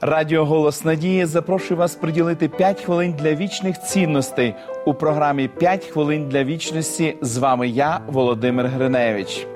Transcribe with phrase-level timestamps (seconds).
[0.00, 4.54] Радіо Голос Надії запрошує вас приділити 5 хвилин для вічних цінностей
[4.86, 7.16] у програмі «5 хвилин для вічності.
[7.20, 9.46] З вами я, Володимир Гриневич.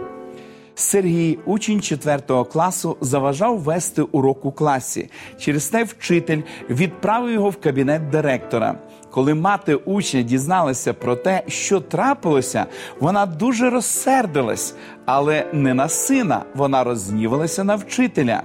[0.74, 5.10] Сергій, учень 4 класу, заважав вести урок у класі.
[5.38, 8.74] Через те вчитель відправив його в кабінет директора.
[9.10, 12.66] Коли мати учня дізналася про те, що трапилося,
[13.00, 14.74] вона дуже розсердилась,
[15.06, 18.42] але не на сина, вона рознівалася на вчителя.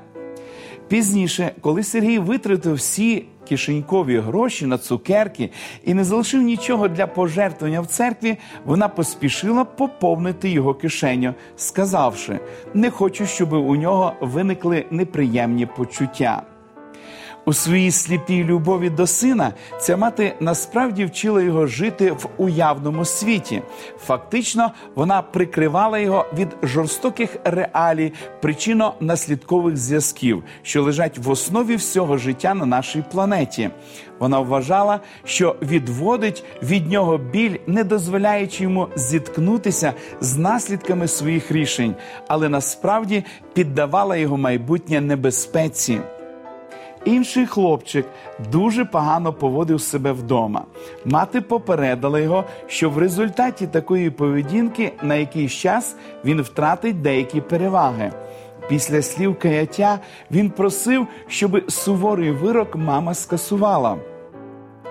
[0.88, 5.49] Пізніше, коли Сергій витратив всі кишенькові гроші на цукерки
[5.84, 12.40] і не залишив нічого для пожертвування в церкві, вона поспішила поповнити його кишеню, сказавши:
[12.73, 16.43] не хочу, щоб у нього виникли неприємні почуття.
[17.48, 23.62] У своїй сліпій любові до сина ця мати насправді вчила його жити в уявному світі.
[23.99, 32.54] Фактично, вона прикривала його від жорстоких реалій, причинно-наслідкових зв'язків, що лежать в основі всього життя
[32.54, 33.70] на нашій планеті.
[34.20, 41.96] Вона вважала, що відводить від нього біль, не дозволяючи йому зіткнутися з наслідками своїх рішень,
[42.27, 45.99] але насправді піддавала його майбутнє небезпеці.
[47.05, 48.05] Інший хлопчик
[48.51, 50.65] дуже погано поводив себе вдома.
[51.05, 58.12] Мати попередила його, що в результаті такої поведінки на якийсь час він втратить деякі переваги.
[58.70, 59.99] Після слів каяття
[60.31, 63.97] він просив, щоб суворий вирок мама скасувала.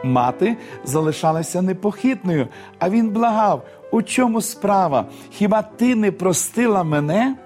[0.05, 5.07] Мати залишалася непохитною, а він благав: у чому справа?
[5.31, 7.37] Хіба ти не простила мене?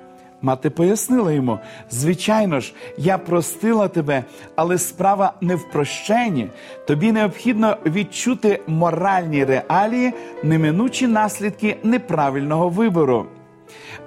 [0.42, 1.58] Мати пояснила йому:
[1.90, 4.24] звичайно ж, я простила тебе,
[4.56, 6.48] але справа не в прощенні.
[6.86, 13.26] Тобі необхідно відчути моральні реалії, неминучі наслідки неправильного вибору.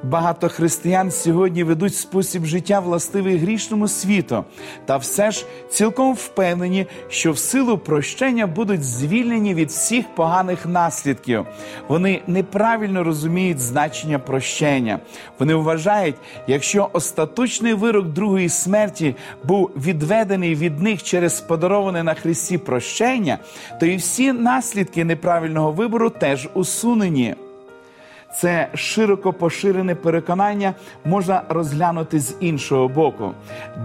[0.04, 4.44] Багато християн сьогодні ведуть спосіб життя властивий грішному світу,
[4.86, 11.46] та все ж цілком впевнені, що в силу прощення будуть звільнені від всіх поганих наслідків.
[11.88, 15.00] Вони неправильно розуміють значення прощення.
[15.40, 16.16] Вони вважають,
[16.48, 23.38] якщо остаточний вирок другої смерті був відведений від них через подароване на Христі прощення,
[23.80, 27.36] то і всі наслідки неправильного вибору теж усунені.
[28.36, 30.74] Це широко поширене переконання
[31.06, 33.32] можна розглянути з іншого боку.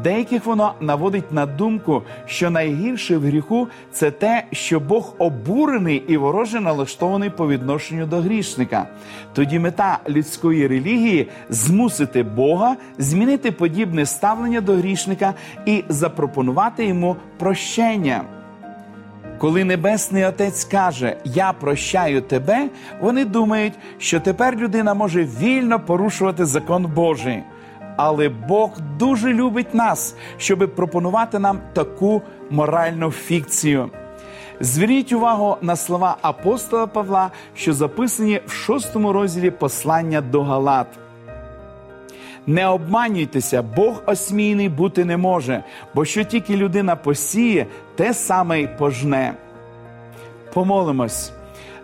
[0.03, 6.17] Деяких воно наводить на думку, що найгірше в гріху це те, що Бог обурений і
[6.17, 8.87] вороже налаштований по відношенню до грішника.
[9.35, 15.35] Тоді мета людської релігії змусити Бога змінити подібне ставлення до грішника
[15.67, 18.36] і запропонувати йому прощення.
[19.39, 22.69] Коли Небесний Отець каже Я прощаю тебе,
[23.01, 27.43] вони думають, що тепер людина може вільно порушувати закон Божий.
[27.97, 33.91] Але Бог дуже любить нас, щоб пропонувати нам таку моральну фікцію.
[34.61, 40.87] Зверніть увагу на слова апостола Павла, що записані в шостому розділі послання до Галат.
[42.47, 45.63] Не обманюйтеся, Бог осмійний бути не може,
[45.95, 49.35] бо що тільки людина посіє, те саме й пожне.
[50.53, 51.33] Помолимось,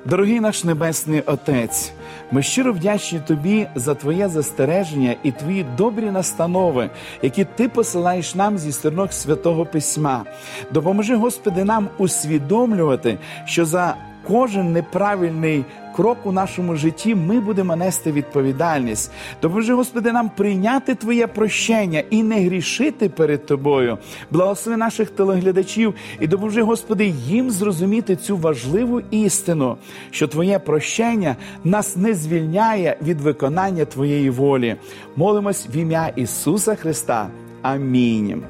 [0.04, 1.92] дорогий наш Небесний Отець.
[2.30, 6.90] Ми щиро вдячні тобі за твоє застереження і твої добрі настанови,
[7.22, 10.24] які ти посилаєш нам зі сторінок святого письма.
[10.70, 13.94] Допоможи, Господи, нам усвідомлювати, що за
[14.28, 15.64] кожен неправильний
[15.96, 19.12] крок у нашому житті ми будемо нести відповідальність.
[19.42, 23.98] Допоможи, Господи, нам прийняти Твоє прощення і не грішити перед Тобою.
[24.30, 29.76] Благослови наших телеглядачів і допоможи, Господи, їм зрозуміти цю важливу істину,
[30.10, 34.76] що Твоє прощення нас не звільняє від виконання Твоєї волі.
[35.16, 37.28] Молимось в ім'я Ісуса Христа.
[37.62, 38.42] Амінь.